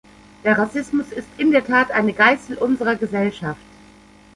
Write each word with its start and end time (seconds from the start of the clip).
Der 0.43 0.57
Rassismus 0.57 1.11
ist 1.11 1.27
in 1.37 1.51
der 1.51 1.63
Tat 1.63 1.91
eine 1.91 2.11
Geißel 2.13 2.57
unserer 2.57 2.95
Gesellschaft. 2.95 3.61